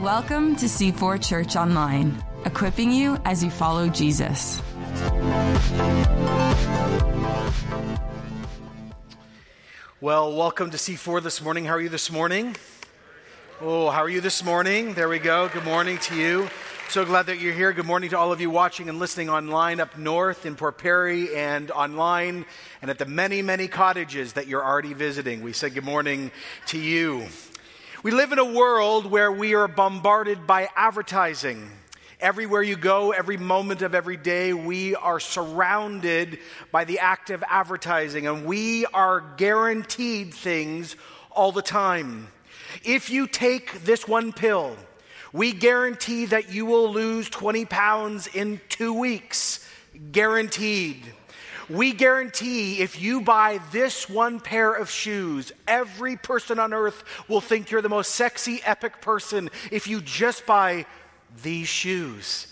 [0.00, 4.62] Welcome to C4 Church Online, equipping you as you follow Jesus.
[10.00, 11.66] Well, welcome to C4 this morning.
[11.66, 12.56] How are you this morning?
[13.60, 14.94] Oh, how are you this morning?
[14.94, 15.50] There we go.
[15.50, 16.48] Good morning to you.
[16.92, 17.72] So glad that you're here.
[17.72, 21.34] Good morning to all of you watching and listening online up north in Port Perry
[21.34, 22.44] and online
[22.82, 25.40] and at the many, many cottages that you're already visiting.
[25.40, 26.30] We say good morning
[26.66, 27.28] to you.
[28.02, 31.70] We live in a world where we are bombarded by advertising.
[32.20, 36.40] Everywhere you go, every moment of every day, we are surrounded
[36.72, 40.96] by the act of advertising, and we are guaranteed things
[41.30, 42.28] all the time.
[42.84, 44.76] If you take this one pill,
[45.32, 49.66] we guarantee that you will lose 20 pounds in two weeks.
[50.10, 51.02] Guaranteed.
[51.70, 57.40] We guarantee if you buy this one pair of shoes, every person on earth will
[57.40, 60.84] think you're the most sexy, epic person if you just buy
[61.42, 62.48] these shoes.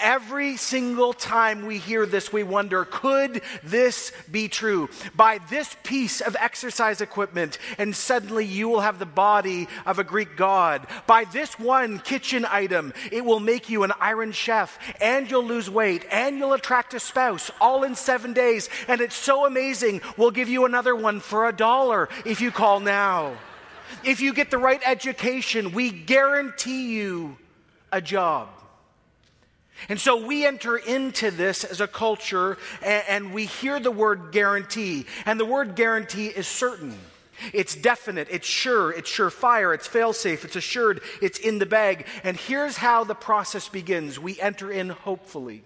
[0.00, 4.88] Every single time we hear this, we wonder could this be true?
[5.14, 10.04] Buy this piece of exercise equipment, and suddenly you will have the body of a
[10.04, 10.86] Greek god.
[11.06, 15.68] Buy this one kitchen item, it will make you an iron chef, and you'll lose
[15.68, 18.68] weight, and you'll attract a spouse all in seven days.
[18.86, 22.80] And it's so amazing, we'll give you another one for a dollar if you call
[22.80, 23.36] now.
[24.04, 27.36] If you get the right education, we guarantee you
[27.90, 28.48] a job.
[29.88, 34.32] And so we enter into this as a culture and, and, we hear the word
[34.32, 35.06] guarantee.
[35.24, 36.98] And the word guarantee is certain.
[37.52, 42.06] It's definite, it's sure, it's surefire, it's failsafe, it's assured, it's in the bag.
[42.24, 45.62] And here's how the process begins we enter in hopefully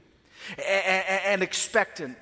[0.59, 2.19] and, and expectant.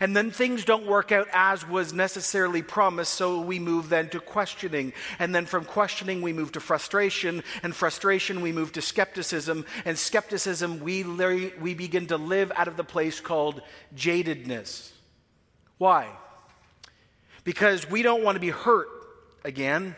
[0.00, 4.20] And then things don't work out as was necessarily promised, so we move then to
[4.20, 4.92] questioning.
[5.18, 7.42] And then from questioning, we move to frustration.
[7.62, 9.64] And frustration, we move to skepticism.
[9.84, 13.62] And skepticism, we, we begin to live out of the place called
[13.94, 14.90] jadedness.
[15.78, 16.08] Why?
[17.44, 18.88] Because we don't want to be hurt
[19.44, 19.94] again.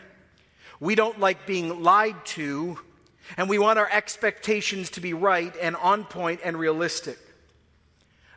[0.81, 2.79] We don't like being lied to.
[3.37, 7.19] And we want our expectations to be right and on point and realistic.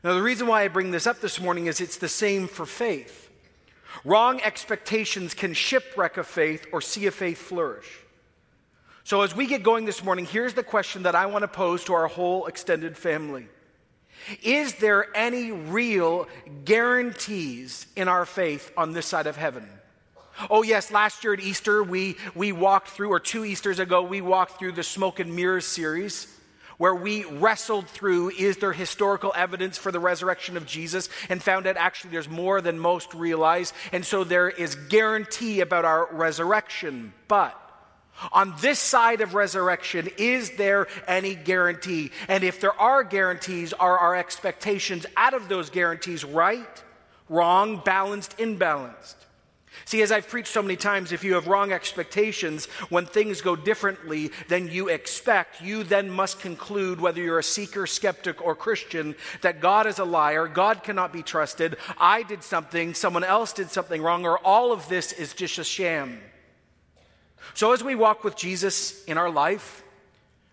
[0.04, 2.66] Now, the reason why I bring this up this morning is it's the same for
[2.66, 3.30] faith.
[4.04, 8.00] Wrong expectations can shipwreck a faith or see a faith flourish.
[9.04, 11.84] So, as we get going this morning, here's the question that I want to pose
[11.86, 13.48] to our whole extended family
[14.42, 16.28] Is there any real
[16.66, 19.68] guarantees in our faith on this side of heaven?
[20.50, 24.22] Oh, yes, last year at Easter, we, we walked through, or two Easters ago, we
[24.22, 26.40] walked through the Smoke and Mirrors series
[26.82, 31.68] where we wrestled through is there historical evidence for the resurrection of Jesus and found
[31.68, 33.72] out actually there's more than most realize.
[33.92, 37.14] And so there is guarantee about our resurrection.
[37.28, 37.56] But
[38.32, 42.10] on this side of resurrection, is there any guarantee?
[42.28, 46.84] And if there are guarantees, are our expectations out of those guarantees right,
[47.30, 49.18] wrong, balanced, imbalanced?
[49.86, 53.56] See, as I've preached so many times, if you have wrong expectations, when things go
[53.56, 59.16] differently than you expect, you then must conclude, whether you're a seeker, skeptic, or Christian,
[59.42, 63.70] that God is a liar, God cannot be trusted, I did something, someone else did
[63.70, 66.20] something wrong, or all of this is just a sham.
[67.54, 69.84] So as we walk with Jesus in our life,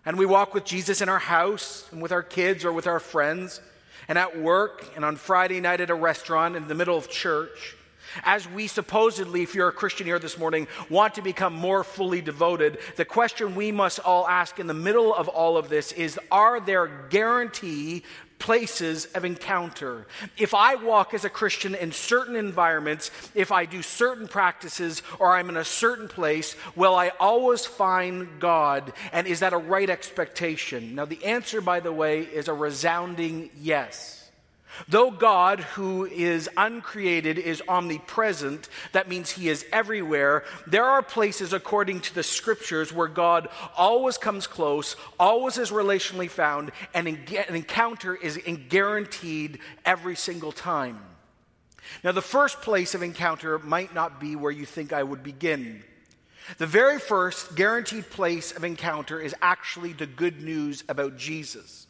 [0.05, 2.99] and we walk with Jesus in our house, and with our kids, or with our
[2.99, 3.61] friends,
[4.07, 7.75] and at work, and on Friday night at a restaurant, in the middle of church,
[8.23, 12.21] as we supposedly, if you're a Christian here this morning, want to become more fully
[12.21, 16.19] devoted, the question we must all ask in the middle of all of this is
[16.31, 18.03] Are there guarantee
[18.39, 20.07] places of encounter?
[20.37, 25.35] If I walk as a Christian in certain environments, if I do certain practices, or
[25.35, 28.93] I'm in a certain place, will I always find God?
[29.11, 30.95] And is that a right expectation?
[30.95, 34.18] Now, the answer, by the way, is a resounding yes.
[34.87, 41.53] Though God, who is uncreated, is omnipresent, that means he is everywhere, there are places,
[41.53, 47.55] according to the scriptures, where God always comes close, always is relationally found, and an
[47.55, 48.39] encounter is
[48.69, 50.99] guaranteed every single time.
[52.03, 55.83] Now, the first place of encounter might not be where you think I would begin.
[56.57, 61.87] The very first guaranteed place of encounter is actually the good news about Jesus.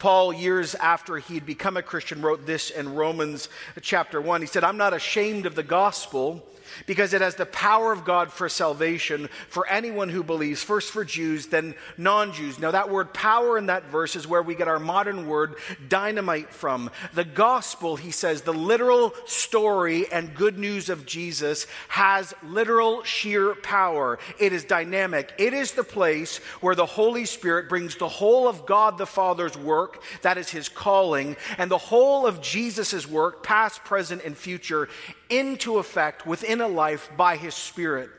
[0.00, 3.50] Paul, years after he had become a Christian, wrote this in Romans
[3.82, 4.40] chapter 1.
[4.40, 6.44] He said, I'm not ashamed of the gospel
[6.86, 11.04] because it has the power of God for salvation for anyone who believes, first for
[11.04, 12.58] Jews, then non Jews.
[12.58, 15.56] Now, that word power in that verse is where we get our modern word
[15.88, 16.90] dynamite from.
[17.14, 23.54] The gospel, he says, the literal story and good news of Jesus has literal sheer
[23.54, 24.18] power.
[24.38, 25.32] It is dynamic.
[25.38, 29.56] It is the place where the Holy Spirit brings the whole of God the Father's
[29.56, 34.88] work, that is his calling, and the whole of Jesus' work, past, present, and future,
[35.28, 38.10] into effect within a life by his Spirit.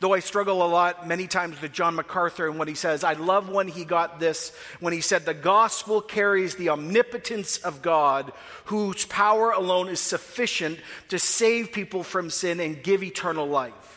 [0.00, 3.14] Though I struggle a lot many times with John MacArthur and what he says, I
[3.14, 8.32] love when he got this, when he said, The gospel carries the omnipotence of God,
[8.66, 10.78] whose power alone is sufficient
[11.08, 13.95] to save people from sin and give eternal life.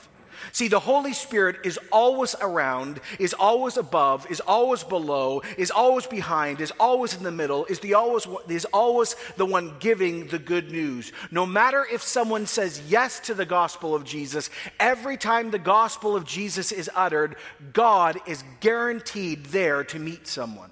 [0.51, 6.07] See, the Holy Spirit is always around, is always above, is always below, is always
[6.07, 10.39] behind, is always in the middle, is, the always, is always the one giving the
[10.39, 11.11] good news.
[11.31, 14.49] No matter if someone says yes to the gospel of Jesus,
[14.79, 17.35] every time the gospel of Jesus is uttered,
[17.73, 20.71] God is guaranteed there to meet someone.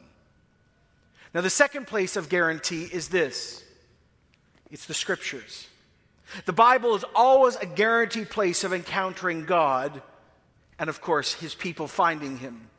[1.34, 3.64] Now, the second place of guarantee is this
[4.72, 5.67] it's the scriptures.
[6.46, 10.02] The Bible is always a guaranteed place of encountering God
[10.80, 12.70] and, of course, his people finding him.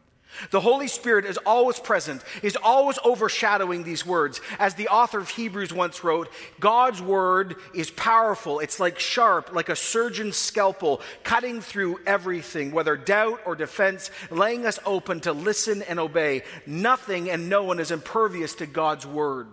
[0.50, 4.40] The Holy Spirit is always present, is always overshadowing these words.
[4.58, 6.28] As the author of Hebrews once wrote,
[6.60, 8.60] God's word is powerful.
[8.60, 14.66] It's like sharp, like a surgeon's scalpel, cutting through everything, whether doubt or defense, laying
[14.66, 16.42] us open to listen and obey.
[16.66, 19.48] Nothing and no one is impervious to God's word.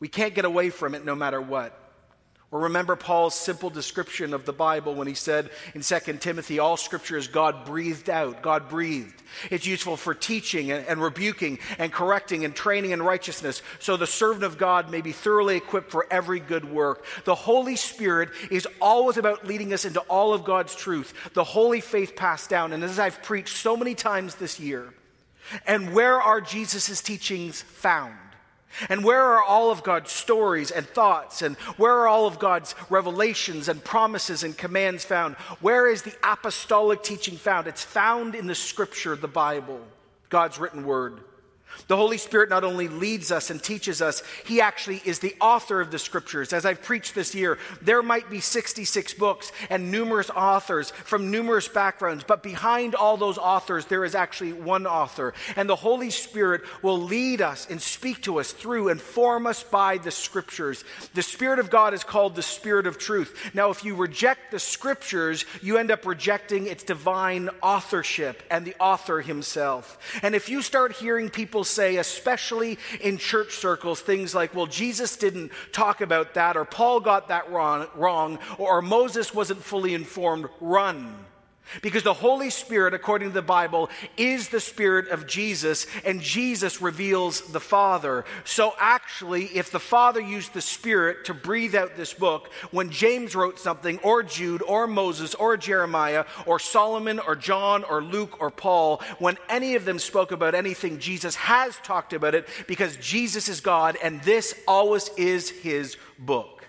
[0.00, 1.78] We can't get away from it no matter what.
[2.52, 6.76] Or remember Paul's simple description of the Bible when he said in 2 Timothy, all
[6.76, 9.22] scripture is God breathed out, God breathed.
[9.50, 14.06] It's useful for teaching and, and, rebuking and correcting and training in righteousness, so the
[14.06, 17.06] servant of God may be thoroughly equipped for every good work.
[17.24, 21.80] The Holy Spirit is always about leading us into all of God's truth, the holy
[21.80, 22.74] faith passed down.
[22.74, 24.92] And as I've preached so many times this year,
[25.66, 28.14] and where are Jesus' teachings found?
[28.88, 31.42] And where are all of God's stories and thoughts?
[31.42, 35.36] And where are all of God's revelations and promises and commands found?
[35.60, 37.66] Where is the apostolic teaching found?
[37.66, 39.80] It's found in the scripture, the Bible,
[40.28, 41.20] God's written word.
[41.88, 45.80] The Holy Spirit not only leads us and teaches us, He actually is the author
[45.80, 46.52] of the scriptures.
[46.52, 51.68] As I've preached this year, there might be 66 books and numerous authors from numerous
[51.68, 55.34] backgrounds, but behind all those authors, there is actually one author.
[55.56, 59.62] And the Holy Spirit will lead us and speak to us through and form us
[59.62, 60.84] by the scriptures.
[61.14, 63.50] The Spirit of God is called the Spirit of truth.
[63.54, 68.74] Now, if you reject the scriptures, you end up rejecting its divine authorship and the
[68.78, 69.98] author himself.
[70.22, 75.16] And if you start hearing people say, especially in church circles, things like, well, Jesus
[75.16, 80.48] didn't talk about that, or Paul got that wrong, wrong or Moses wasn't fully informed,
[80.60, 81.24] run.
[81.80, 86.82] Because the Holy Spirit, according to the Bible, is the Spirit of Jesus, and Jesus
[86.82, 88.24] reveals the Father.
[88.44, 93.34] So, actually, if the Father used the Spirit to breathe out this book, when James
[93.34, 98.50] wrote something, or Jude, or Moses, or Jeremiah, or Solomon, or John, or Luke, or
[98.50, 103.48] Paul, when any of them spoke about anything, Jesus has talked about it because Jesus
[103.48, 106.61] is God, and this always is his book.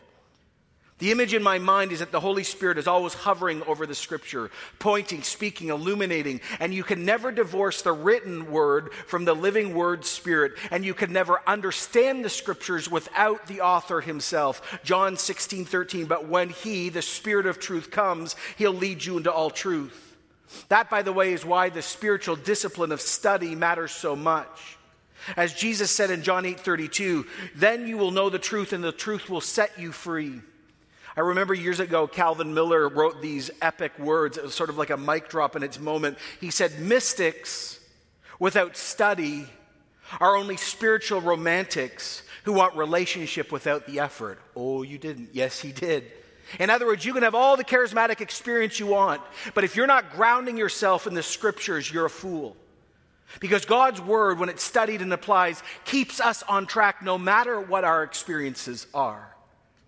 [1.04, 3.94] The image in my mind is that the Holy Spirit is always hovering over the
[3.94, 9.74] scripture, pointing, speaking, illuminating, and you can never divorce the written word from the living
[9.74, 14.80] word spirit, and you can never understand the scriptures without the author himself.
[14.86, 19.30] John 16, 13, but when he, the Spirit of truth, comes, he'll lead you into
[19.30, 20.16] all truth.
[20.70, 24.78] That, by the way, is why the spiritual discipline of study matters so much.
[25.36, 28.94] As Jesus said in John 8 32, then you will know the truth, and the
[28.94, 30.40] truth will set you free.
[31.16, 34.38] I remember years ago, Calvin Miller wrote these epic words.
[34.38, 36.18] It was sort of like a mic drop in its moment.
[36.42, 37.80] He said, Mystics
[38.40, 39.48] without study
[40.20, 44.40] are only spiritual romantics who want relationship without the effort.
[44.56, 45.30] Oh, you didn't.
[45.34, 46.12] Yes, he did.
[46.60, 49.22] In other words, you can have all the charismatic experience you want,
[49.54, 52.58] but if you're not grounding yourself in the scriptures, you're a fool.
[53.40, 57.84] Because God's word, when it's studied and applies, keeps us on track no matter what
[57.84, 59.34] our experiences are.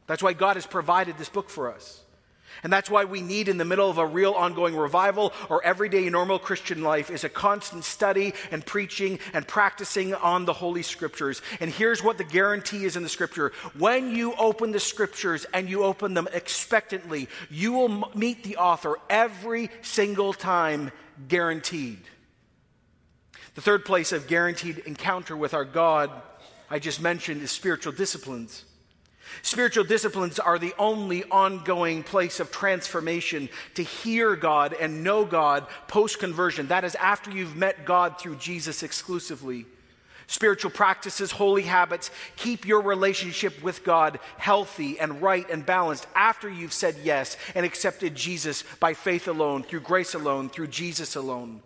[0.07, 2.01] That's why God has provided this book for us.
[2.63, 6.09] And that's why we need, in the middle of a real ongoing revival or everyday
[6.09, 11.41] normal Christian life, is a constant study and preaching and practicing on the Holy Scriptures.
[11.59, 15.69] And here's what the guarantee is in the Scripture when you open the Scriptures and
[15.69, 20.91] you open them expectantly, you will meet the author every single time,
[21.27, 22.00] guaranteed.
[23.55, 26.09] The third place of guaranteed encounter with our God
[26.69, 28.65] I just mentioned is spiritual disciplines.
[29.41, 35.67] Spiritual disciplines are the only ongoing place of transformation to hear God and know God
[35.88, 36.67] post conversion.
[36.67, 39.65] That is after you've met God through Jesus exclusively.
[40.27, 46.50] Spiritual practices, holy habits keep your relationship with God healthy and right and balanced after
[46.50, 51.62] you've said yes and accepted Jesus by faith alone, through grace alone, through Jesus alone.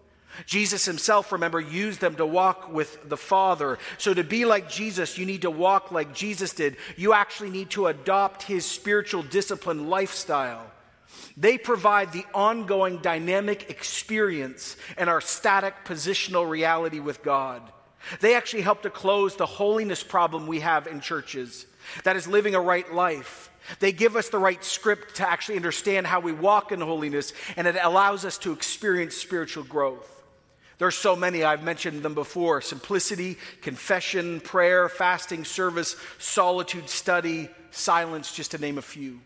[0.45, 3.79] Jesus himself, remember, used them to walk with the Father.
[3.97, 6.77] So to be like Jesus, you need to walk like Jesus did.
[6.97, 10.65] You actually need to adopt his spiritual discipline lifestyle.
[11.37, 17.61] They provide the ongoing dynamic experience and our static positional reality with God.
[18.21, 21.65] They actually help to close the holiness problem we have in churches
[22.03, 23.49] that is living a right life.
[23.79, 27.67] They give us the right script to actually understand how we walk in holiness, and
[27.67, 30.18] it allows us to experience spiritual growth.
[30.79, 38.33] There's so many, I've mentioned them before simplicity, confession, prayer, fasting, service, solitude, study, silence,
[38.33, 39.19] just to name a few.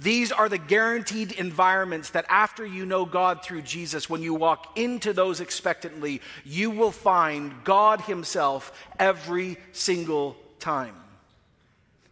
[0.00, 4.78] These are the guaranteed environments that after you know God through Jesus, when you walk
[4.78, 10.94] into those expectantly, you will find God Himself every single time.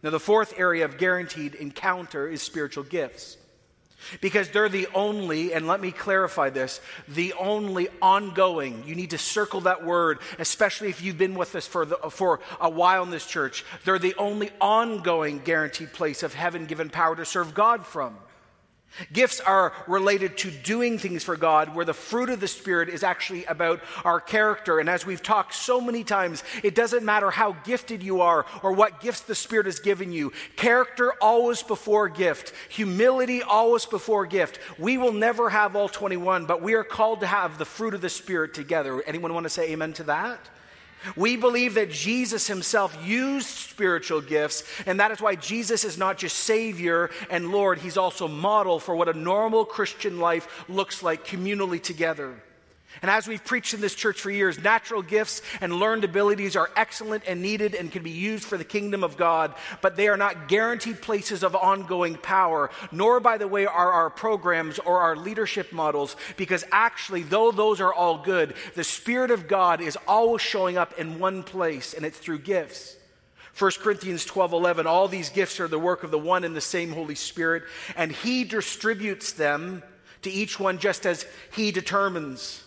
[0.03, 3.37] Now, the fourth area of guaranteed encounter is spiritual gifts.
[4.21, 9.17] Because they're the only, and let me clarify this, the only ongoing, you need to
[9.17, 13.11] circle that word, especially if you've been with us for, the, for a while in
[13.11, 13.65] this church.
[13.85, 18.17] They're the only ongoing guaranteed place of heaven given power to serve God from.
[19.11, 23.03] Gifts are related to doing things for God, where the fruit of the Spirit is
[23.03, 24.79] actually about our character.
[24.79, 28.71] And as we've talked so many times, it doesn't matter how gifted you are or
[28.73, 30.31] what gifts the Spirit has given you.
[30.55, 34.59] Character always before gift, humility always before gift.
[34.77, 38.01] We will never have all 21, but we are called to have the fruit of
[38.01, 39.01] the Spirit together.
[39.03, 40.39] Anyone want to say amen to that?
[41.15, 46.17] We believe that Jesus himself used spiritual gifts, and that is why Jesus is not
[46.17, 51.25] just Savior and Lord, he's also model for what a normal Christian life looks like
[51.25, 52.35] communally together.
[53.03, 56.71] And as we've preached in this church for years, natural gifts and learned abilities are
[56.77, 60.15] excellent and needed and can be used for the kingdom of God, but they are
[60.15, 65.17] not guaranteed places of ongoing power, nor, by the way, are our programs or our
[65.17, 70.41] leadership models, because actually, though those are all good, the Spirit of God is always
[70.41, 72.95] showing up in one place, and it's through gifts.
[73.59, 76.61] 1 Corinthians 12 11, all these gifts are the work of the one and the
[76.61, 77.63] same Holy Spirit,
[77.97, 79.83] and He distributes them
[80.21, 82.62] to each one just as He determines.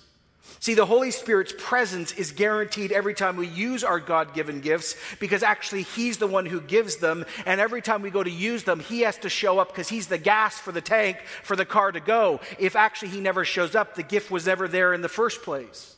[0.59, 4.97] See, the Holy Spirit's presence is guaranteed every time we use our God given gifts
[5.21, 7.27] because actually He's the one who gives them.
[7.45, 10.07] And every time we go to use them, He has to show up because He's
[10.07, 12.41] the gas for the tank for the car to go.
[12.59, 15.95] If actually He never shows up, the gift was never there in the first place.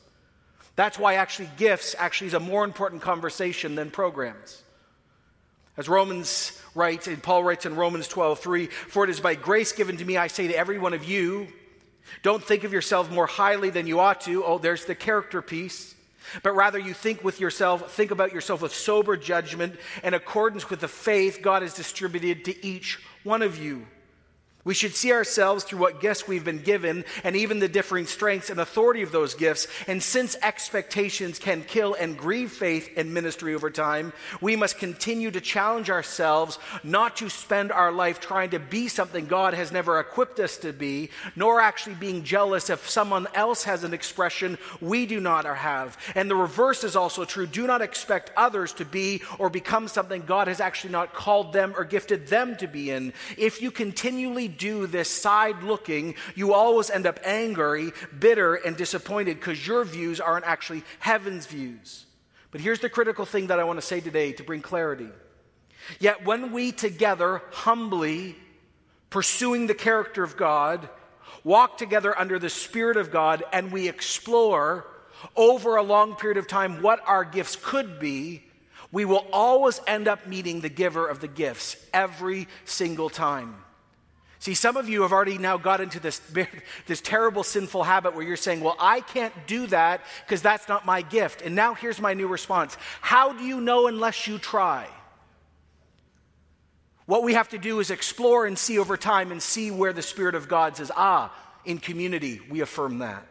[0.75, 4.63] That's why actually gifts actually is a more important conversation than programs.
[5.77, 9.71] As Romans writes, and Paul writes in Romans 12, 3, for it is by grace
[9.71, 11.47] given to me, I say to every one of you,
[12.21, 14.43] don't think of yourself more highly than you ought to.
[14.43, 15.95] Oh, there's the character piece.
[16.43, 20.79] But rather, you think with yourself, think about yourself with sober judgment in accordance with
[20.79, 23.85] the faith God has distributed to each one of you.
[24.69, 28.51] We should see ourselves through what gifts we've been given and even the differing strengths
[28.51, 29.65] and authority of those gifts.
[29.87, 35.31] And since expectations can kill and grieve faith and ministry over time, we must continue
[35.31, 39.99] to challenge ourselves not to spend our life trying to be something God has never
[39.99, 45.07] equipped us to be, nor actually being jealous if someone else has an expression we
[45.07, 45.97] do not have.
[46.13, 47.47] And the reverse is also true.
[47.47, 51.73] Do not expect others to be or become something God has actually not called them
[51.75, 53.13] or gifted them to be in.
[53.35, 59.39] If you continually do this side looking, you always end up angry, bitter, and disappointed
[59.39, 62.05] because your views aren't actually heaven's views.
[62.51, 65.09] But here's the critical thing that I want to say today to bring clarity.
[65.99, 68.35] Yet when we together humbly
[69.09, 70.87] pursuing the character of God,
[71.43, 74.85] walk together under the Spirit of God, and we explore
[75.35, 78.43] over a long period of time what our gifts could be,
[78.91, 83.55] we will always end up meeting the giver of the gifts every single time.
[84.39, 86.21] See, some of you have already now got into this,
[86.87, 90.85] this terrible sinful habit where you're saying, Well, I can't do that because that's not
[90.85, 91.41] my gift.
[91.41, 94.87] And now here's my new response How do you know unless you try?
[97.05, 100.01] What we have to do is explore and see over time and see where the
[100.01, 103.25] Spirit of God says, Ah, in community, we affirm that.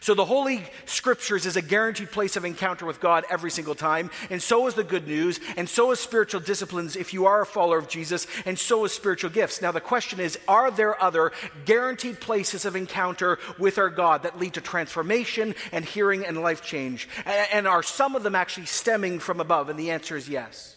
[0.00, 4.10] So the Holy Scriptures is a guaranteed place of encounter with God every single time,
[4.30, 7.46] and so is the good news, and so is spiritual disciplines if you are a
[7.46, 9.62] follower of Jesus, and so is spiritual gifts.
[9.62, 11.32] Now the question is, are there other
[11.64, 16.62] guaranteed places of encounter with our God that lead to transformation and hearing and life
[16.62, 17.08] change?
[17.26, 19.68] And are some of them actually stemming from above?
[19.68, 20.76] And the answer is yes.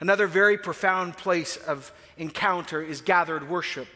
[0.00, 3.86] Another very profound place of encounter is gathered worship.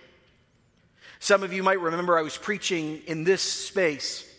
[1.24, 4.30] Some of you might remember I was preaching in this space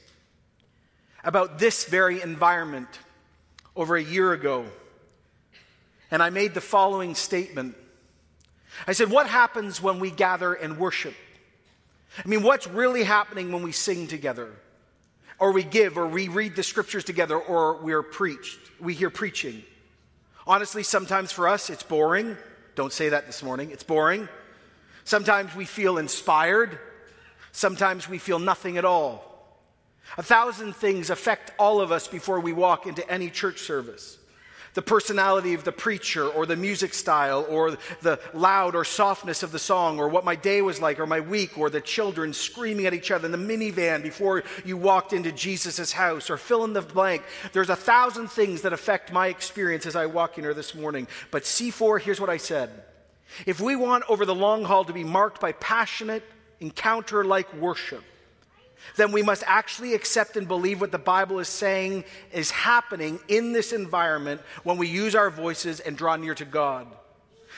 [1.23, 2.87] about this very environment
[3.75, 4.65] over a year ago.
[6.11, 7.75] And I made the following statement
[8.85, 11.15] I said, What happens when we gather and worship?
[12.23, 14.51] I mean, what's really happening when we sing together?
[15.39, 18.59] Or we give, or we read the scriptures together, or we're preached.
[18.79, 19.63] We hear preaching.
[20.45, 22.37] Honestly, sometimes for us, it's boring.
[22.75, 23.71] Don't say that this morning.
[23.71, 24.29] It's boring.
[25.05, 26.77] Sometimes we feel inspired.
[27.51, 29.23] Sometimes we feel nothing at all.
[30.17, 34.17] A thousand things affect all of us before we walk into any church service.
[34.73, 39.53] The personality of the preacher, or the music style, or the loud or softness of
[39.53, 42.85] the song, or what my day was like, or my week, or the children screaming
[42.85, 46.73] at each other in the minivan before you walked into Jesus' house, or fill in
[46.73, 47.23] the blank.
[47.53, 51.07] There's a thousand things that affect my experience as I walk in here this morning.
[51.31, 52.69] But C4, here's what I said.
[53.45, 56.23] If we want over the long haul to be marked by passionate,
[56.59, 58.03] encounter like worship,
[58.95, 63.51] then we must actually accept and believe what the Bible is saying is happening in
[63.51, 66.87] this environment when we use our voices and draw near to God.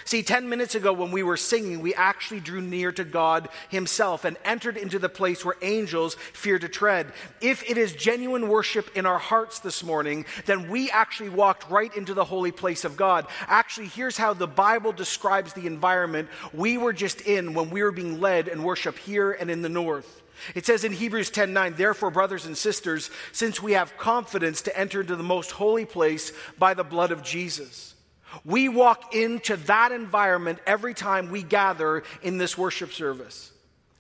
[0.08, 4.24] See, 10 minutes ago when we were singing, we actually drew near to God Himself
[4.24, 7.12] and entered into the place where angels fear to tread.
[7.42, 11.94] If it is genuine worship in our hearts this morning, then we actually walked right
[11.94, 13.28] into the holy place of God.
[13.48, 17.92] Actually, here's how the Bible describes the environment we were just in when we were
[17.92, 20.22] being led in worship here and in the north.
[20.56, 25.02] It says in Hebrews 10:9, "Therefore, brothers and sisters, since we have confidence to enter
[25.02, 27.96] into the most holy place by the blood of Jesus."
[28.44, 33.52] We walk into that environment every time we gather in this worship service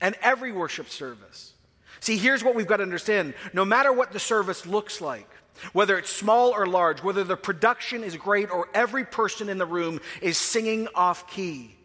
[0.01, 1.53] and every worship service.
[1.99, 5.29] See, here's what we've got to understand no matter what the service looks like,
[5.73, 9.65] whether it's small or large, whether the production is great or every person in the
[9.65, 11.76] room is singing off key,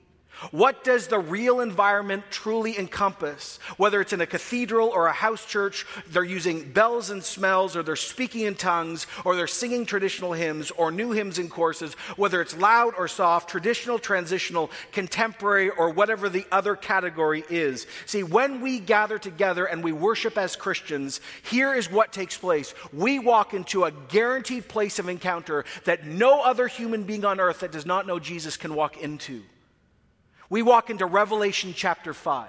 [0.50, 3.58] what does the real environment truly encompass?
[3.76, 7.82] Whether it's in a cathedral or a house church, they're using bells and smells, or
[7.82, 12.40] they're speaking in tongues, or they're singing traditional hymns, or new hymns and courses, whether
[12.40, 17.86] it's loud or soft, traditional, transitional, contemporary, or whatever the other category is.
[18.06, 22.74] See, when we gather together and we worship as Christians, here is what takes place.
[22.92, 27.60] We walk into a guaranteed place of encounter that no other human being on earth
[27.60, 29.42] that does not know Jesus can walk into
[30.52, 32.46] we walk into Revelation chapter 5.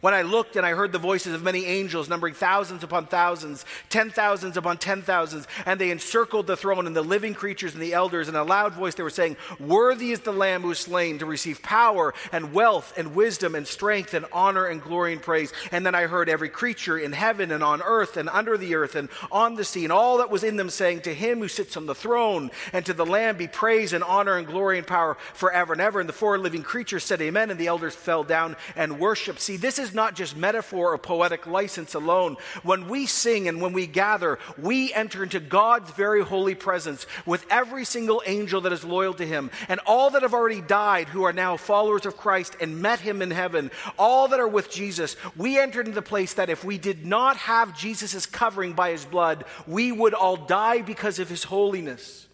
[0.00, 3.64] When I looked and I heard the voices of many angels, numbering thousands upon thousands,
[3.88, 7.82] ten thousands upon ten thousands, and they encircled the throne and the living creatures and
[7.82, 10.78] the elders, in a loud voice they were saying, Worthy is the Lamb who is
[10.78, 15.22] slain to receive power and wealth and wisdom and strength and honor and glory and
[15.22, 15.52] praise.
[15.72, 18.94] And then I heard every creature in heaven and on earth and under the earth
[18.94, 21.76] and on the sea and all that was in them saying, To him who sits
[21.76, 25.16] on the throne and to the Lamb be praise and honor and glory and power
[25.34, 25.98] forever and ever.
[25.98, 27.50] And the four living creatures said, Amen.
[27.50, 29.40] And the elders fell down and worshiped.
[29.40, 32.36] See, this is is not just metaphor or poetic license alone.
[32.62, 37.44] When we sing and when we gather, we enter into God's very holy presence with
[37.50, 41.24] every single angel that is loyal to Him and all that have already died who
[41.24, 45.16] are now followers of Christ and met Him in heaven, all that are with Jesus.
[45.36, 49.04] We enter into the place that if we did not have Jesus' covering by His
[49.04, 52.26] blood, we would all die because of His holiness.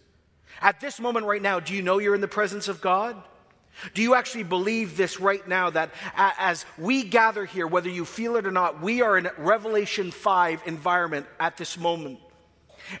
[0.61, 3.21] At this moment right now, do you know you're in the presence of God?
[3.93, 8.35] Do you actually believe this right now that as we gather here, whether you feel
[8.35, 12.19] it or not, we are in a Revelation 5 environment at this moment?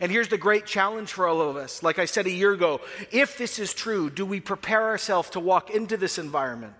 [0.01, 1.83] And here's the great challenge for all of us.
[1.83, 5.39] Like I said a year ago, if this is true, do we prepare ourselves to
[5.39, 6.73] walk into this environment?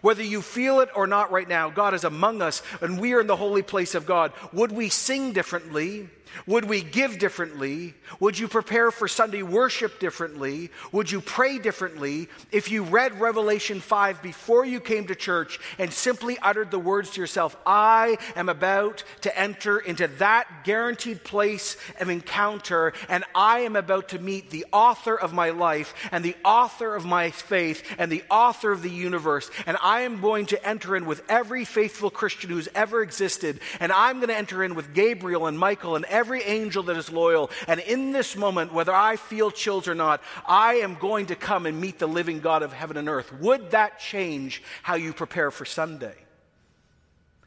[0.00, 3.20] Whether you feel it or not right now, God is among us and we are
[3.20, 4.32] in the holy place of God.
[4.52, 6.08] Would we sing differently?
[6.46, 7.94] Would we give differently?
[8.20, 10.70] Would you prepare for Sunday worship differently?
[10.92, 15.92] Would you pray differently if you read Revelation 5 before you came to church and
[15.92, 21.76] simply uttered the words to yourself, I am about to enter into that guaranteed place
[22.00, 26.36] of encounter, and I am about to meet the author of my life and the
[26.44, 30.66] author of my faith and the author of the universe, and I am going to
[30.66, 34.74] enter in with every faithful Christian who's ever existed, and I'm going to enter in
[34.74, 37.50] with Gabriel and Michael and every angel that is loyal.
[37.66, 41.66] And in this moment, whether I feel chills or not, I am going to come
[41.66, 43.32] and meet the living God of heaven and earth.
[43.40, 46.14] Would that change how you prepare for Sunday?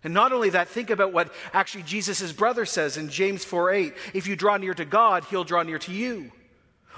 [0.03, 3.93] And not only that, think about what actually Jesus' brother says in James 4 8.
[4.13, 6.31] If you draw near to God, he'll draw near to you.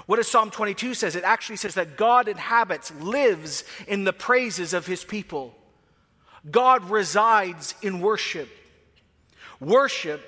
[0.06, 1.14] What does Psalm 22 says?
[1.14, 5.54] It actually says that God inhabits, lives in the praises of his people.
[6.50, 8.48] God resides in worship.
[9.60, 10.20] Worship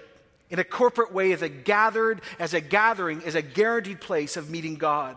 [0.52, 4.50] in a corporate way as a gathered, as a gathering, is a guaranteed place of
[4.50, 5.16] meeting God.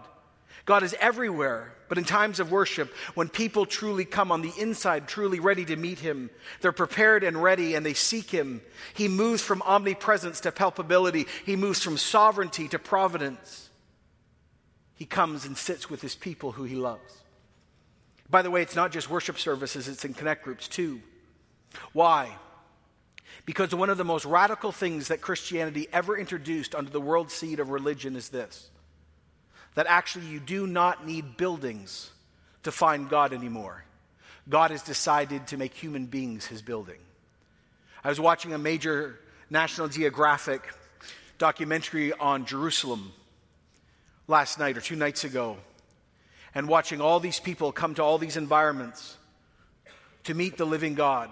[0.64, 5.10] God is everywhere, but in times of worship, when people truly come on the inside,
[5.10, 6.30] truly ready to meet Him,
[6.62, 8.62] they're prepared and ready and they seek Him.
[8.94, 13.70] He moves from omnipresence to palpability, He moves from sovereignty to providence.
[14.96, 17.14] He comes and sits with His people who He loves.
[18.30, 21.02] By the way, it's not just worship services, it's in connect groups too.
[21.92, 22.38] Why?
[23.46, 27.60] Because one of the most radical things that Christianity ever introduced under the world seed
[27.60, 28.70] of religion is this
[29.76, 32.10] that actually you do not need buildings
[32.64, 33.84] to find God anymore.
[34.48, 37.00] God has decided to make human beings his building.
[38.04, 39.20] I was watching a major
[39.50, 40.62] National Geographic
[41.38, 43.12] documentary on Jerusalem
[44.28, 45.58] last night or two nights ago,
[46.54, 49.18] and watching all these people come to all these environments
[50.24, 51.30] to meet the living God.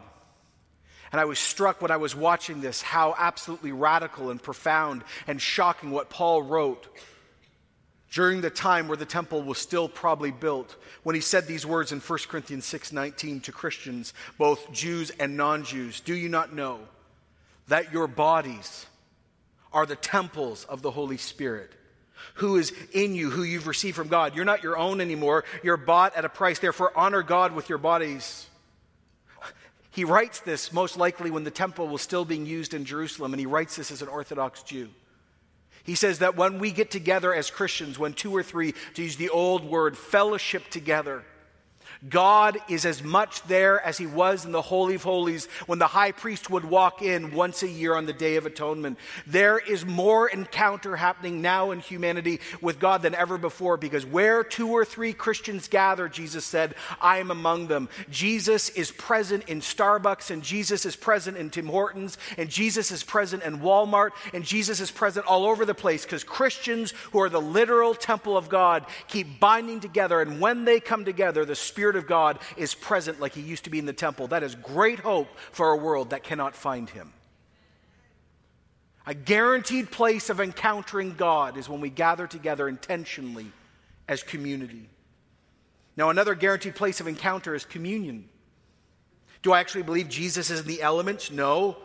[1.14, 5.40] And I was struck when I was watching this how absolutely radical and profound and
[5.40, 6.88] shocking what Paul wrote
[8.12, 11.92] during the time where the temple was still probably built when he said these words
[11.92, 16.80] in 1 Corinthians 6:19 to Christians both Jews and non-Jews do you not know
[17.68, 18.88] that your bodies
[19.72, 21.72] are the temples of the Holy Spirit
[22.36, 24.36] who is in you who you've received from God?
[24.36, 25.44] You're not your own anymore.
[25.62, 26.58] You're bought at a price.
[26.58, 28.48] Therefore honor God with your bodies
[29.94, 33.40] he writes this most likely when the temple was still being used in Jerusalem and
[33.40, 34.90] he writes this as an orthodox Jew.
[35.84, 39.18] He says that when we get together as Christians, when two or three, to use
[39.18, 41.24] the old word, fellowship together,
[42.10, 45.88] God is as much there as he was in the Holy of Holies when the
[45.88, 48.98] high priest would walk in once a year on the Day of Atonement.
[49.26, 54.44] There is more encounter happening now in humanity with God than ever before because where
[54.44, 57.88] two or three Christians gather, Jesus said, I am among them.
[58.10, 63.04] Jesus is present in Starbucks and Jesus is present in Tim Hortons and Jesus is
[63.04, 67.30] present in Walmart and Jesus is present all over the place because Christians who are
[67.30, 71.93] the literal temple of God keep binding together and when they come together, the Spirit
[71.94, 74.30] Spirit of God is present like he used to be in the temple.
[74.30, 77.14] That is great hope for a world that cannot find him.
[79.06, 83.52] A guaranteed place of encountering God is when we gather together intentionally
[84.08, 84.90] as community.
[85.96, 88.28] Now, another guaranteed place of encounter is communion.
[89.44, 91.30] Do I actually believe Jesus is in the elements?
[91.30, 91.78] No.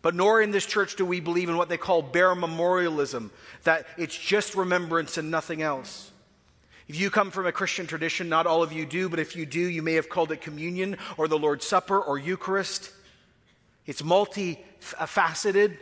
[0.00, 3.30] But nor in this church do we believe in what they call bare memorialism,
[3.64, 6.11] that it's just remembrance and nothing else.
[6.88, 9.46] If you come from a Christian tradition, not all of you do, but if you
[9.46, 12.90] do, you may have called it communion or the Lord's Supper or Eucharist.
[13.86, 15.76] It's multifaceted.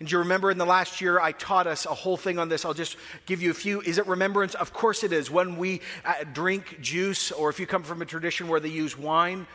[0.00, 2.64] And you remember in the last year I taught us a whole thing on this?
[2.64, 3.80] I'll just give you a few.
[3.82, 4.54] Is it remembrance?
[4.54, 5.30] Of course it is.
[5.30, 8.98] When we uh, drink juice, or if you come from a tradition where they use
[8.98, 9.46] wine,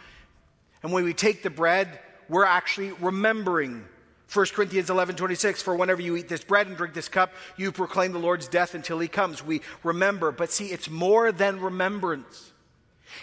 [0.83, 3.83] and when we take the bread, we're actually remembering
[4.31, 7.71] 1 Corinthians 11, 26, for whenever you eat this bread and drink this cup, you
[7.71, 9.43] proclaim the Lord's death until he comes.
[9.43, 10.31] We remember.
[10.31, 12.51] But see, it's more than remembrance.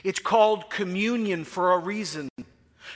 [0.03, 2.29] It's called communion for a reason.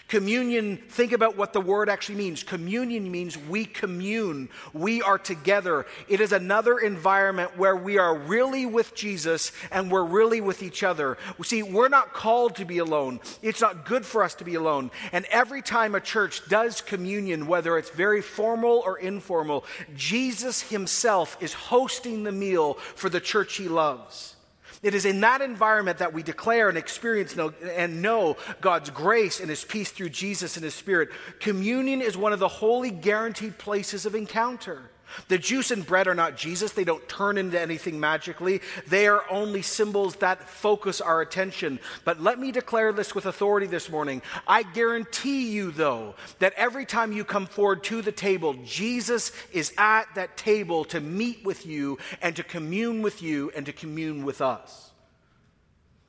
[0.06, 2.42] Communion, think about what the word actually means.
[2.42, 5.84] Communion means we commune, we are together.
[6.08, 10.82] It is another environment where we are really with Jesus and we're really with each
[10.82, 11.18] other.
[11.42, 14.90] See, we're not called to be alone, it's not good for us to be alone.
[15.12, 19.64] And every time a church does communion, whether it's very formal or informal,
[19.96, 24.37] Jesus himself is hosting the meal for the church he loves.
[24.82, 29.50] It is in that environment that we declare and experience and know God's grace and
[29.50, 31.10] His peace through Jesus and His Spirit.
[31.40, 34.90] Communion is one of the holy, guaranteed places of encounter.
[35.28, 36.72] The juice and bread are not Jesus.
[36.72, 38.60] They don't turn into anything magically.
[38.86, 41.80] They are only symbols that focus our attention.
[42.04, 44.22] But let me declare this with authority this morning.
[44.46, 49.72] I guarantee you, though, that every time you come forward to the table, Jesus is
[49.78, 54.24] at that table to meet with you and to commune with you and to commune
[54.24, 54.90] with us.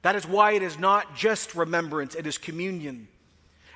[0.01, 3.07] That is why it is not just remembrance, it is communion.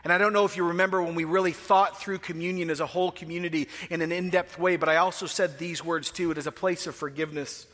[0.04, 2.86] And I don't know if you remember when we really thought through communion as a
[2.86, 6.38] whole community in an in depth way, but I also said these words too it
[6.38, 7.68] is a place of forgiveness.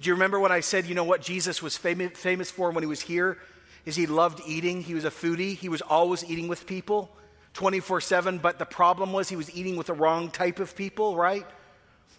[0.00, 2.84] Do you remember when I said, you know what Jesus was fam- famous for when
[2.84, 3.38] he was here?
[3.84, 4.82] Is he loved eating.
[4.82, 5.56] He was a foodie.
[5.56, 7.10] He was always eating with people
[7.54, 8.38] 24 7.
[8.38, 11.46] But the problem was he was eating with the wrong type of people, right?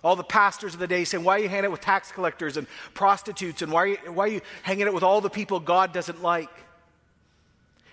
[0.03, 2.57] All the pastors of the day saying, Why are you hanging out with tax collectors
[2.57, 3.61] and prostitutes?
[3.61, 6.21] And why are you, why are you hanging out with all the people God doesn't
[6.21, 6.49] like?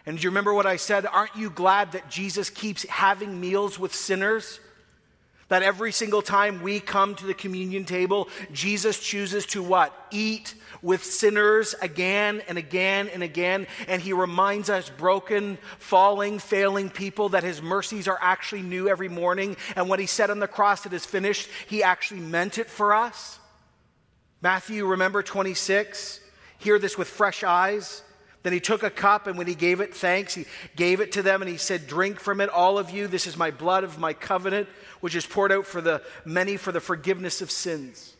[0.06, 1.06] And do you remember what I said?
[1.06, 4.60] Aren't you glad that Jesus keeps having meals with sinners?
[5.48, 9.94] That every single time we come to the communion table, Jesus chooses to what?
[10.10, 13.66] Eat with sinners again and again and again.
[13.88, 19.08] And he reminds us, broken, falling, failing people, that his mercies are actually new every
[19.08, 19.56] morning.
[19.76, 22.94] And when he said on the cross, it is finished, he actually meant it for
[22.94, 23.38] us.
[24.42, 26.20] Matthew, remember 26?
[26.58, 28.02] Hear this with fresh eyes.
[28.44, 30.44] Then he took a cup, and when he gave it thanks, he
[30.76, 33.08] gave it to them, and he said, Drink from it, all of you.
[33.08, 34.68] This is my blood of my covenant,
[35.00, 38.14] which is poured out for the many for the forgiveness of sins.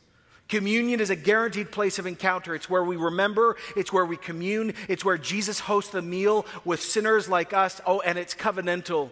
[0.49, 2.55] Communion is a guaranteed place of encounter.
[2.55, 6.81] It's where we remember, it's where we commune, it's where Jesus hosts the meal with
[6.81, 7.83] sinners like us.
[7.87, 9.11] Oh, and it's covenantal.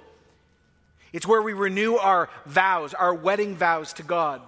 [1.12, 4.40] It's where we renew our vows, our wedding vows to God.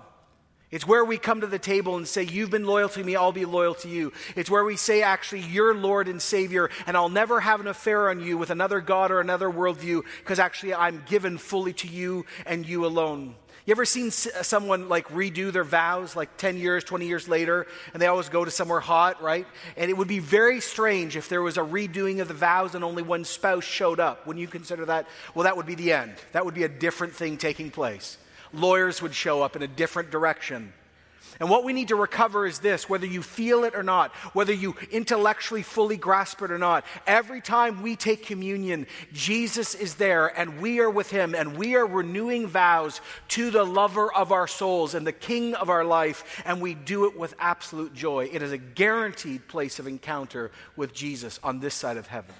[0.74, 3.30] It's where we come to the table and say, You've been loyal to me, I'll
[3.30, 4.12] be loyal to you.
[4.34, 8.10] It's where we say, Actually, you're Lord and Savior, and I'll never have an affair
[8.10, 12.26] on you with another God or another worldview, because actually I'm given fully to you
[12.44, 13.36] and you alone.
[13.66, 17.68] You ever seen uh, someone like redo their vows like 10 years, 20 years later,
[17.92, 19.46] and they always go to somewhere hot, right?
[19.76, 22.82] And it would be very strange if there was a redoing of the vows and
[22.82, 24.26] only one spouse showed up.
[24.26, 25.06] Wouldn't you consider that?
[25.36, 26.14] Well, that would be the end.
[26.32, 28.18] That would be a different thing taking place
[28.56, 30.72] lawyers would show up in a different direction.
[31.40, 34.52] And what we need to recover is this whether you feel it or not, whether
[34.52, 40.28] you intellectually fully grasp it or not, every time we take communion, Jesus is there
[40.38, 44.46] and we are with him and we are renewing vows to the lover of our
[44.46, 48.28] souls and the king of our life, and we do it with absolute joy.
[48.32, 52.34] It is a guaranteed place of encounter with Jesus on this side of heaven.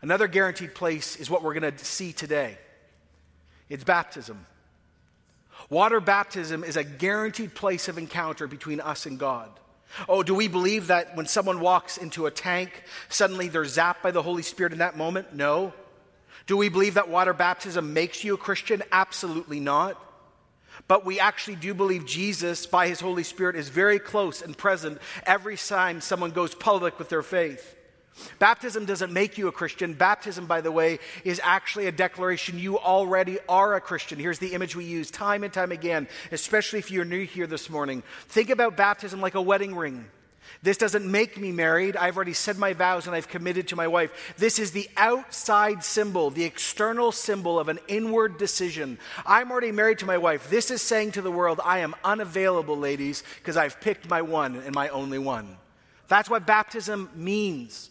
[0.00, 2.58] Another guaranteed place is what we're going to see today
[3.68, 4.44] it's baptism.
[5.70, 9.50] Water baptism is a guaranteed place of encounter between us and God.
[10.08, 14.10] Oh, do we believe that when someone walks into a tank, suddenly they're zapped by
[14.10, 15.34] the Holy Spirit in that moment?
[15.34, 15.72] No.
[16.46, 18.82] Do we believe that water baptism makes you a Christian?
[18.90, 20.02] Absolutely not.
[20.88, 24.98] But we actually do believe Jesus, by his Holy Spirit, is very close and present
[25.24, 27.76] every time someone goes public with their faith.
[28.38, 29.94] Baptism doesn't make you a Christian.
[29.94, 34.18] Baptism, by the way, is actually a declaration you already are a Christian.
[34.18, 37.70] Here's the image we use time and time again, especially if you're new here this
[37.70, 38.02] morning.
[38.28, 40.06] Think about baptism like a wedding ring.
[40.62, 41.96] This doesn't make me married.
[41.96, 44.34] I've already said my vows and I've committed to my wife.
[44.36, 48.98] This is the outside symbol, the external symbol of an inward decision.
[49.24, 50.50] I'm already married to my wife.
[50.50, 54.56] This is saying to the world, I am unavailable, ladies, because I've picked my one
[54.56, 55.56] and my only one.
[56.08, 57.90] That's what baptism means.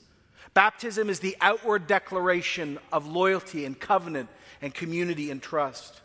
[0.53, 4.29] Baptism is the outward declaration of loyalty and covenant
[4.61, 6.01] and community and trust.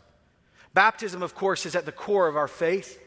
[0.73, 3.03] Baptism, of course, is at the core of our faith.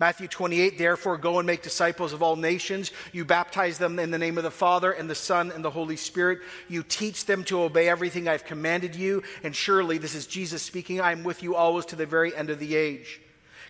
[0.00, 2.90] Matthew 28, therefore, go and make disciples of all nations.
[3.12, 5.94] You baptize them in the name of the Father and the Son and the Holy
[5.96, 6.40] Spirit.
[6.68, 9.22] You teach them to obey everything I've commanded you.
[9.44, 12.50] And surely, this is Jesus speaking, I am with you always to the very end
[12.50, 13.20] of the age.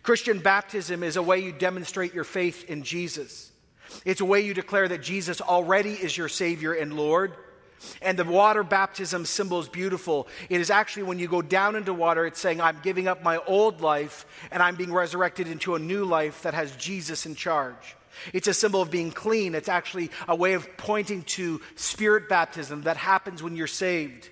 [0.03, 3.52] Christian baptism is a way you demonstrate your faith in Jesus.
[4.05, 7.35] It's a way you declare that Jesus already is your Savior and Lord.
[8.01, 10.29] And the water baptism symbol is beautiful.
[10.49, 13.39] It is actually when you go down into water, it's saying, I'm giving up my
[13.39, 17.97] old life and I'm being resurrected into a new life that has Jesus in charge.
[18.33, 19.55] It's a symbol of being clean.
[19.55, 24.29] It's actually a way of pointing to spirit baptism that happens when you're saved.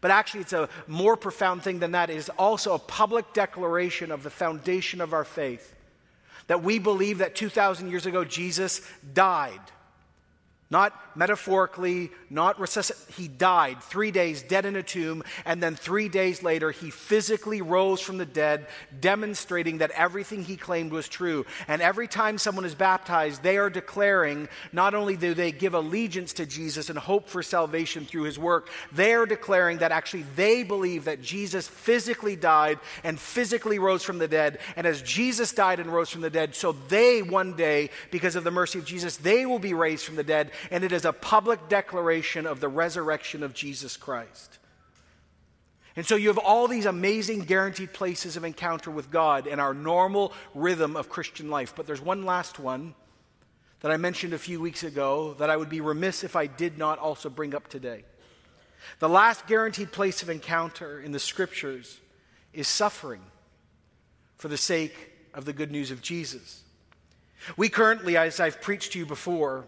[0.00, 2.10] But actually, it's a more profound thing than that.
[2.10, 5.75] It is also a public declaration of the foundation of our faith
[6.46, 8.80] that we believe that 2,000 years ago Jesus
[9.12, 9.60] died
[10.68, 13.14] not metaphorically, not resuscitated.
[13.14, 17.62] He died three days dead in a tomb, and then three days later, he physically
[17.62, 18.66] rose from the dead,
[19.00, 21.46] demonstrating that everything he claimed was true.
[21.68, 26.32] And every time someone is baptized, they are declaring not only do they give allegiance
[26.34, 30.64] to Jesus and hope for salvation through his work, they are declaring that actually they
[30.64, 34.58] believe that Jesus physically died and physically rose from the dead.
[34.74, 38.42] And as Jesus died and rose from the dead, so they one day, because of
[38.42, 41.12] the mercy of Jesus, they will be raised from the dead and it is a
[41.12, 44.58] public declaration of the resurrection of Jesus Christ.
[45.96, 49.72] And so you have all these amazing guaranteed places of encounter with God in our
[49.72, 51.72] normal rhythm of Christian life.
[51.74, 52.94] But there's one last one
[53.80, 56.76] that I mentioned a few weeks ago that I would be remiss if I did
[56.76, 58.04] not also bring up today.
[58.98, 61.98] The last guaranteed place of encounter in the scriptures
[62.52, 63.22] is suffering
[64.36, 66.62] for the sake of the good news of Jesus.
[67.56, 69.66] We currently, as I've preached to you before,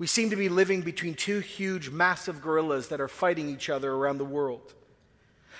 [0.00, 3.92] we seem to be living between two huge, massive gorillas that are fighting each other
[3.92, 4.72] around the world.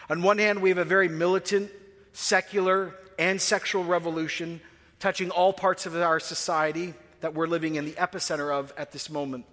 [0.09, 1.70] On one hand, we have a very militant,
[2.14, 4.62] secular, and sexual revolution
[4.98, 9.11] touching all parts of our society that we're living in the epicenter of at this
[9.11, 9.44] moment.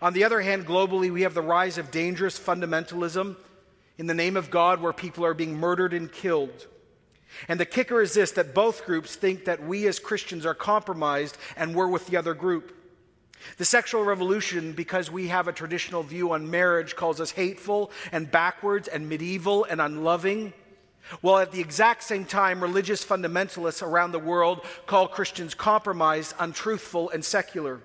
[0.00, 3.36] On the other hand, globally, we have the rise of dangerous fundamentalism
[3.98, 6.66] in the name of God where people are being murdered and killed.
[7.46, 11.36] And the kicker is this that both groups think that we as Christians are compromised
[11.58, 12.74] and we're with the other group.
[13.56, 18.30] The sexual revolution, because we have a traditional view on marriage, calls us hateful and
[18.30, 20.52] backwards and medieval and unloving.
[21.20, 27.10] While at the exact same time, religious fundamentalists around the world call Christians compromised, untruthful,
[27.10, 27.80] and secular.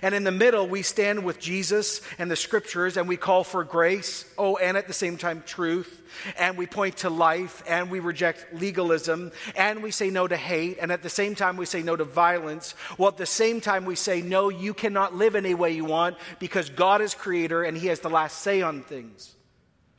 [0.00, 3.64] And in the middle, we stand with Jesus and the scriptures and we call for
[3.64, 6.00] grace, oh, and at the same time, truth.
[6.38, 10.78] And we point to life and we reject legalism and we say no to hate.
[10.80, 12.74] And at the same time, we say no to violence.
[12.96, 16.16] Well, at the same time, we say, no, you cannot live any way you want
[16.38, 19.34] because God is creator and he has the last say on things.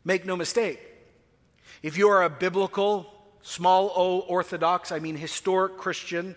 [0.06, 0.80] Make no mistake.
[1.82, 6.36] If you are a biblical, small o orthodox, I mean historic Christian,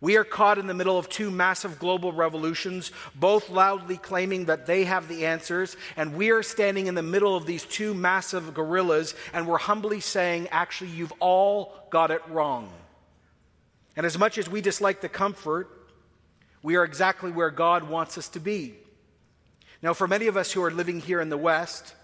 [0.00, 4.66] we are caught in the middle of two massive global revolutions, both loudly claiming that
[4.66, 8.54] they have the answers, and we are standing in the middle of these two massive
[8.54, 12.72] gorillas, and we're humbly saying, actually, you've all got it wrong.
[13.94, 15.68] And as much as we dislike the comfort,
[16.62, 18.74] we are exactly where God wants us to be.
[19.82, 21.94] Now, for many of us who are living here in the West,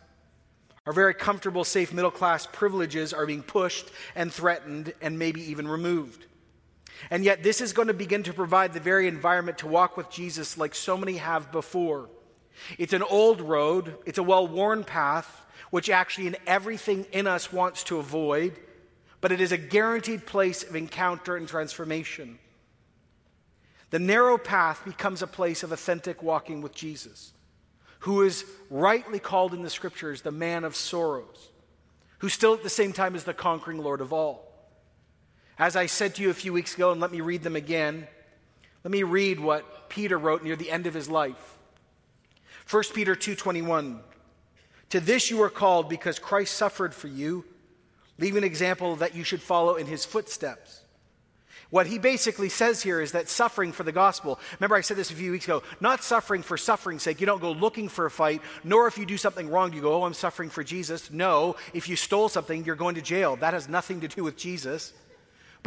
[0.86, 5.66] our very comfortable, safe middle class privileges are being pushed and threatened and maybe even
[5.66, 6.26] removed.
[7.10, 10.10] And yet, this is going to begin to provide the very environment to walk with
[10.10, 12.08] Jesus like so many have before.
[12.78, 17.52] It's an old road, it's a well worn path, which actually in everything in us
[17.52, 18.54] wants to avoid,
[19.20, 22.38] but it is a guaranteed place of encounter and transformation.
[23.90, 27.32] The narrow path becomes a place of authentic walking with Jesus,
[28.00, 31.50] who is rightly called in the scriptures the man of sorrows,
[32.18, 34.45] who still at the same time is the conquering Lord of all.
[35.58, 38.06] As I said to you a few weeks ago, and let me read them again,
[38.84, 41.56] let me read what Peter wrote near the end of his life.
[42.68, 44.00] 1 Peter 2:21
[44.90, 47.44] To this you are called because Christ suffered for you,
[48.18, 50.82] leaving an example that you should follow in his footsteps.
[51.70, 55.10] What he basically says here is that suffering for the gospel, remember I said this
[55.10, 57.20] a few weeks ago, not suffering for suffering's sake.
[57.20, 59.94] You don't go looking for a fight, nor if you do something wrong, you go,
[59.94, 61.10] oh, I'm suffering for Jesus.
[61.10, 63.34] No, if you stole something, you're going to jail.
[63.36, 64.92] That has nothing to do with Jesus.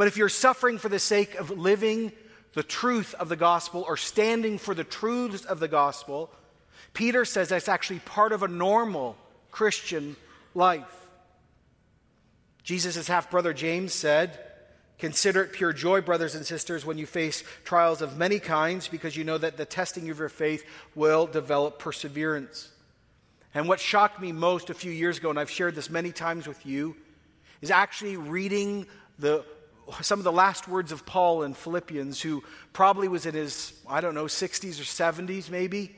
[0.00, 2.12] But if you're suffering for the sake of living
[2.54, 6.30] the truth of the gospel or standing for the truths of the gospel,
[6.94, 9.14] Peter says that's actually part of a normal
[9.50, 10.16] Christian
[10.54, 11.06] life.
[12.62, 14.38] Jesus' half brother James said,
[14.98, 19.18] Consider it pure joy, brothers and sisters, when you face trials of many kinds, because
[19.18, 22.70] you know that the testing of your faith will develop perseverance.
[23.52, 26.46] And what shocked me most a few years ago, and I've shared this many times
[26.46, 26.96] with you,
[27.60, 28.86] is actually reading
[29.18, 29.44] the
[30.02, 34.00] some of the last words of Paul in Philippians, who probably was in his, I
[34.00, 35.94] don't know, 60s or 70s maybe,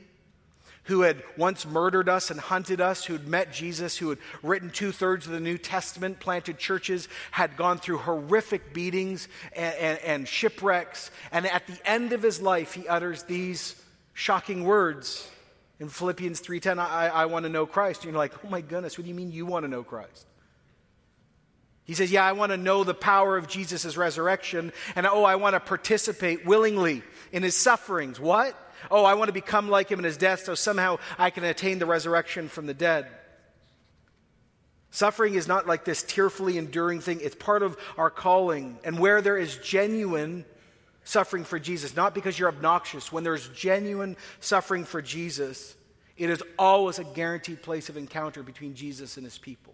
[0.85, 4.69] who had once murdered us and hunted us, who had met Jesus, who had written
[4.69, 9.99] two thirds of the New Testament, planted churches, had gone through horrific beatings and, and,
[9.99, 11.09] and shipwrecks.
[11.31, 13.81] And at the end of his life, he utters these
[14.13, 15.29] shocking words
[15.79, 18.03] in Philippians 3.10, I, I want to know Christ.
[18.03, 20.27] And you're like, oh my goodness, what do you mean you want to know Christ?
[21.85, 25.35] He says, Yeah, I want to know the power of Jesus' resurrection, and oh, I
[25.35, 28.19] want to participate willingly in his sufferings.
[28.19, 28.55] What?
[28.91, 31.79] Oh, I want to become like him in his death so somehow I can attain
[31.79, 33.07] the resurrection from the dead.
[34.91, 38.77] Suffering is not like this tearfully enduring thing, it's part of our calling.
[38.83, 40.45] And where there is genuine
[41.03, 45.75] suffering for Jesus, not because you're obnoxious, when there's genuine suffering for Jesus,
[46.15, 49.73] it is always a guaranteed place of encounter between Jesus and his people.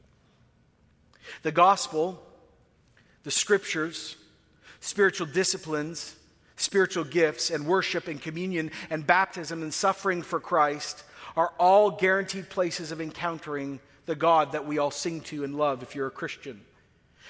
[1.42, 2.22] The gospel,
[3.24, 4.16] the scriptures,
[4.80, 6.16] spiritual disciplines,
[6.56, 11.04] spiritual gifts, and worship and communion and baptism and suffering for Christ
[11.36, 15.84] are all guaranteed places of encountering the God that we all sing to and love
[15.84, 16.62] if you're a Christian.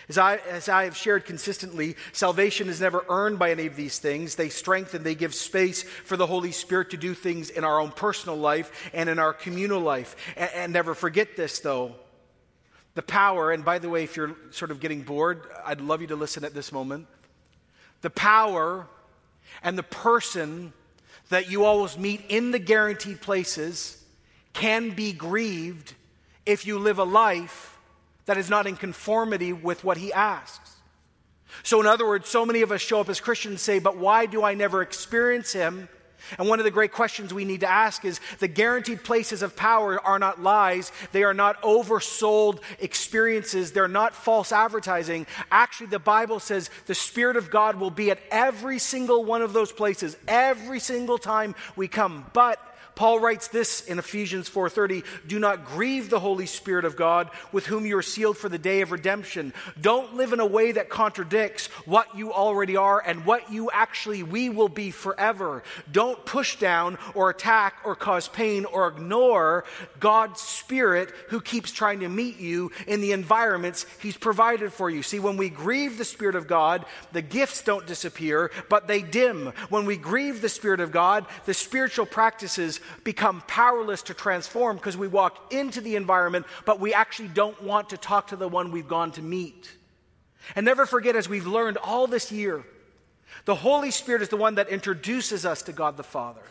[0.08, 4.00] As I, as I have shared consistently, salvation is never earned by any of these
[4.00, 4.36] things.
[4.36, 7.92] They strengthen, they give space for the Holy Spirit to do things in our own
[7.92, 10.16] personal life and in our communal life.
[10.38, 11.96] And, and never forget this, though.
[13.00, 16.08] The power, and by the way, if you're sort of getting bored, I'd love you
[16.08, 17.08] to listen at this moment.
[18.02, 18.88] The power
[19.64, 20.74] and the person
[21.30, 24.04] that you always meet in the guaranteed places
[24.52, 25.94] can be grieved
[26.46, 27.80] if you live a life
[28.26, 30.76] that is not in conformity with what he asks.
[31.64, 34.26] So, in other words, so many of us show up as Christians say, But why
[34.26, 35.88] do I never experience him?
[36.38, 39.56] And one of the great questions we need to ask is the guaranteed places of
[39.56, 40.92] power are not lies.
[41.12, 43.72] They are not oversold experiences.
[43.72, 45.28] They're not false advertising.
[45.52, 49.54] Actually, the Bible says the Spirit of God will be at every single one of
[49.54, 52.26] those places, every single time we come.
[52.34, 52.60] But
[53.00, 57.67] Paul writes this in Ephesians 4:30, "Do not grieve the Holy Spirit of God, with
[57.67, 59.54] whom you are sealed for the day of redemption.
[59.79, 64.21] Don't live in a way that contradicts what you already are and what you actually
[64.21, 65.63] we will be forever.
[65.89, 69.63] Don't push down or attack or cause pain or ignore
[70.02, 75.04] God's Spirit who keeps trying to meet you in the environments he's provided for you.
[75.04, 79.54] See, when we grieve the Spirit of God, the gifts don't disappear, but they dim.
[79.69, 84.98] When we grieve the Spirit of God, the spiritual practices become powerless to transform because
[84.98, 88.71] we walk into the environment, but we actually don't want to talk to the one
[88.71, 89.71] we've gone to meet.
[90.56, 92.63] And never forget, as we've learned all this year,
[93.46, 96.42] the Holy Spirit is the one that introduces us to God the Father.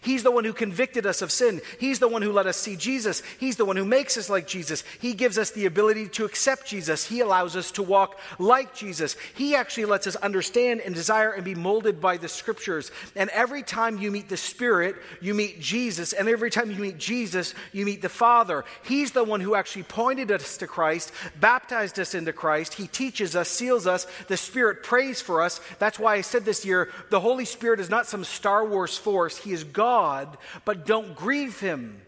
[0.00, 1.60] He's the one who convicted us of sin.
[1.78, 3.22] He's the one who let us see Jesus.
[3.38, 4.84] He's the one who makes us like Jesus.
[5.00, 7.04] He gives us the ability to accept Jesus.
[7.04, 9.16] He allows us to walk like Jesus.
[9.34, 12.90] He actually lets us understand and desire and be molded by the scriptures.
[13.16, 16.12] And every time you meet the Spirit, you meet Jesus.
[16.12, 18.64] And every time you meet Jesus, you meet the Father.
[18.84, 22.74] He's the one who actually pointed us to Christ, baptized us into Christ.
[22.74, 24.06] He teaches us, seals us.
[24.28, 25.60] The Spirit prays for us.
[25.78, 29.36] That's why I said this year the Holy Spirit is not some Star Wars force.
[29.36, 30.36] He is God God,
[30.66, 32.02] but don't grieve him,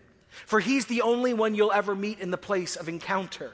[0.44, 3.52] for he's the only one you'll ever meet in the place of encounter.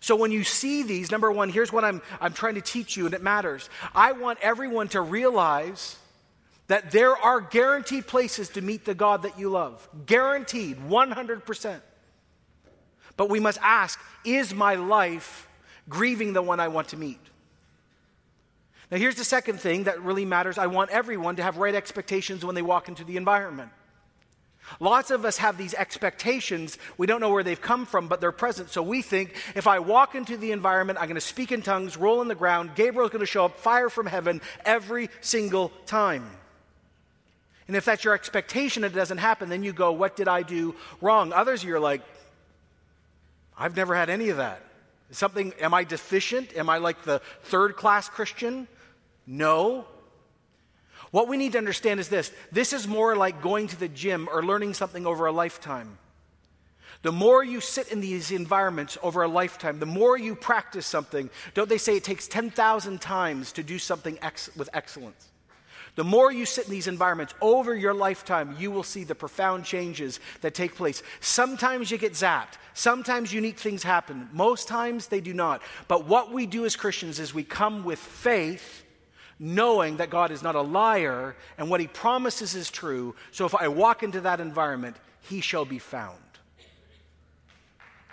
[0.00, 3.06] So when you see these, number one, here's what I'm, I'm trying to teach you,
[3.06, 3.70] and it matters.
[3.94, 5.96] I want everyone to realize
[6.66, 9.88] that there are guaranteed places to meet the God that you love.
[10.04, 11.80] Guaranteed, 100%.
[13.16, 15.46] But we must ask is my life
[15.88, 17.20] grieving the one I want to meet?
[18.92, 22.44] Now, here's the second thing that really matters I want everyone to have right expectations
[22.44, 23.70] when they walk into the environment.
[24.80, 26.76] Lots of us have these expectations.
[26.98, 28.68] We don't know where they've come from, but they're present.
[28.68, 31.96] So we think if I walk into the environment, I'm going to speak in tongues,
[31.96, 36.30] roll on the ground, Gabriel's going to show up, fire from heaven every single time.
[37.68, 40.42] And if that's your expectation, and it doesn't happen, then you go, What did I
[40.42, 41.32] do wrong?
[41.32, 42.02] Others, you're like,
[43.56, 44.62] I've never had any of that.
[45.12, 46.54] Something, am I deficient?
[46.56, 48.68] Am I like the third class Christian?
[49.26, 49.86] No.
[51.10, 54.28] What we need to understand is this this is more like going to the gym
[54.32, 55.98] or learning something over a lifetime.
[57.02, 61.30] The more you sit in these environments over a lifetime, the more you practice something.
[61.52, 65.28] Don't they say it takes 10,000 times to do something ex- with excellence?
[65.96, 69.64] The more you sit in these environments over your lifetime, you will see the profound
[69.64, 71.02] changes that take place.
[71.20, 72.54] Sometimes you get zapped.
[72.72, 74.28] Sometimes unique things happen.
[74.32, 75.60] Most times they do not.
[75.88, 78.81] But what we do as Christians is we come with faith
[79.42, 83.12] knowing that God is not a liar and what he promises is true.
[83.32, 86.16] So if I walk into that environment, he shall be found.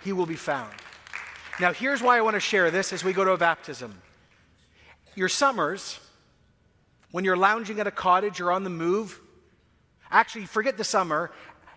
[0.02, 0.74] He will be found.
[1.60, 3.94] Now, here's why I want to share this as we go to a baptism.
[5.14, 6.00] Your summers,
[7.12, 9.20] when you're lounging at a cottage or on the move,
[10.10, 11.30] actually, forget the summer,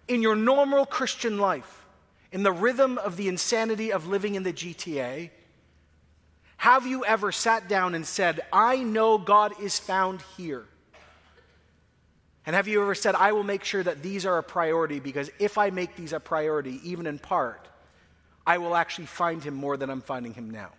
[0.07, 1.85] in your normal Christian life,
[2.31, 5.29] in the rhythm of the insanity of living in the GTA,
[6.63, 10.63] have you ever sat down and said, I know God is found here?
[12.45, 15.29] And have you ever said, I will make sure that these are a priority because
[15.39, 17.67] if I make these a priority, even in part,
[18.47, 20.69] I will actually find him more than I'm finding him now?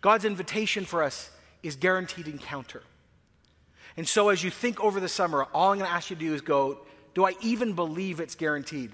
[0.00, 1.30] God's invitation for us
[1.62, 2.82] is guaranteed encounter.
[3.98, 6.20] And so, as you think over the summer, all I'm going to ask you to
[6.20, 6.78] do is go,
[7.12, 8.92] Do I even believe it's guaranteed?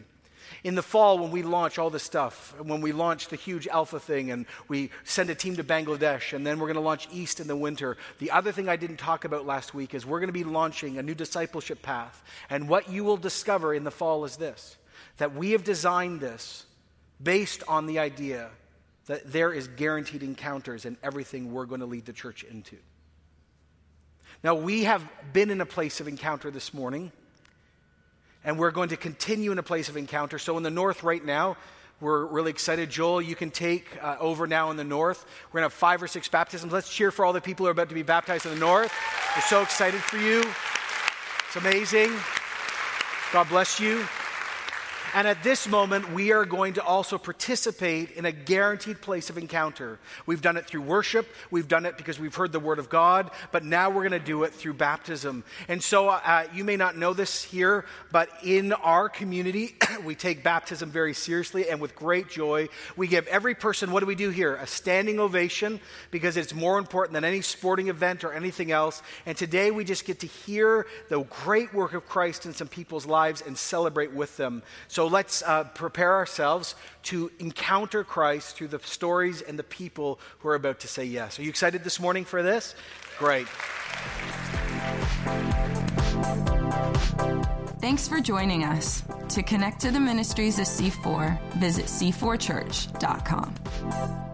[0.65, 4.01] In the fall, when we launch all this stuff, when we launch the huge Alpha
[4.01, 7.41] thing and we send a team to Bangladesh, and then we're going to launch East
[7.41, 10.29] in the winter, the other thing I didn't talk about last week is we're going
[10.29, 12.23] to be launching a new discipleship path.
[12.51, 14.77] And what you will discover in the fall is this
[15.19, 16.65] that we have designed this
[17.23, 18.51] based on the idea
[19.07, 22.77] that there is guaranteed encounters in everything we're going to lead the church into.
[24.45, 27.11] Now, we have been in a place of encounter this morning
[28.45, 30.39] and we're going to continue in a place of encounter.
[30.39, 31.57] So, in the north right now,
[32.01, 32.91] we're really excited.
[32.91, 35.25] Joel, you can take uh, over now in the north.
[35.49, 36.73] We're going to have five or six baptisms.
[36.73, 38.93] Let's cheer for all the people who are about to be baptized in the north.
[39.35, 40.45] We're so excited for you.
[41.49, 42.13] It's amazing.
[43.33, 44.07] God bless you.
[45.15, 49.39] And at this moment, we are going to also participate in a guaranteed place of
[49.39, 49.99] encounter.
[50.27, 53.31] We've done it through worship, we've done it because we've heard the word of God,
[53.51, 55.45] but now we're going to do it through baptism.
[55.67, 60.45] And so uh, you may not know this here, but in our community, we take
[60.45, 62.69] baptism very seriously and with great joy.
[62.97, 64.57] We give every person, what do we do here?
[64.57, 65.81] A standing ovation
[66.11, 69.03] because it's more important than any sporting event or anything else.
[69.25, 73.07] And today we just get to hear the great work of Christ in some people's
[73.07, 74.63] lives and celebrate with them.
[74.89, 76.75] So so let's uh, prepare ourselves
[77.05, 81.39] to encounter Christ through the stories and the people who are about to say yes.
[81.39, 82.75] Are you excited this morning for this?
[83.17, 83.47] Great.
[87.81, 89.05] Thanks for joining us.
[89.29, 94.28] To connect to the ministries of C4, visit c4church.com.